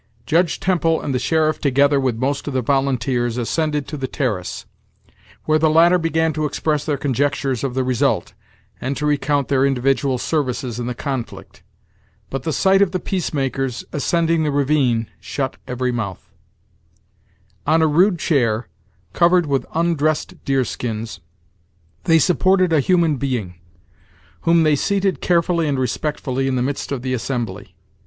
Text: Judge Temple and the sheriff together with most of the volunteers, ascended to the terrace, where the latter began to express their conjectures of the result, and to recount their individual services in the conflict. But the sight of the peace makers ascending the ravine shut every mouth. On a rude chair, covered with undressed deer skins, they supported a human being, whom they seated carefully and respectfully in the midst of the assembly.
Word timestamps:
Judge 0.25 0.59
Temple 0.59 0.99
and 0.99 1.13
the 1.13 1.19
sheriff 1.19 1.59
together 1.61 1.99
with 1.99 2.17
most 2.17 2.47
of 2.47 2.55
the 2.55 2.63
volunteers, 2.63 3.37
ascended 3.37 3.87
to 3.87 3.95
the 3.97 4.07
terrace, 4.07 4.65
where 5.45 5.59
the 5.59 5.69
latter 5.69 5.99
began 5.99 6.33
to 6.33 6.45
express 6.45 6.83
their 6.87 6.97
conjectures 6.97 7.63
of 7.63 7.75
the 7.75 7.83
result, 7.83 8.33
and 8.81 8.97
to 8.97 9.05
recount 9.05 9.47
their 9.47 9.63
individual 9.63 10.17
services 10.17 10.79
in 10.79 10.87
the 10.87 10.95
conflict. 10.95 11.61
But 12.31 12.41
the 12.41 12.51
sight 12.51 12.81
of 12.81 12.93
the 12.93 12.99
peace 12.99 13.31
makers 13.31 13.83
ascending 13.93 14.41
the 14.43 14.49
ravine 14.49 15.05
shut 15.19 15.57
every 15.67 15.91
mouth. 15.91 16.31
On 17.67 17.83
a 17.83 17.87
rude 17.87 18.17
chair, 18.17 18.69
covered 19.13 19.45
with 19.45 19.67
undressed 19.71 20.33
deer 20.45 20.65
skins, 20.65 21.19
they 22.05 22.17
supported 22.17 22.73
a 22.73 22.79
human 22.79 23.17
being, 23.17 23.59
whom 24.49 24.63
they 24.63 24.75
seated 24.75 25.21
carefully 25.21 25.67
and 25.67 25.77
respectfully 25.77 26.47
in 26.47 26.55
the 26.55 26.63
midst 26.63 26.91
of 26.91 27.03
the 27.03 27.13
assembly. 27.13 27.75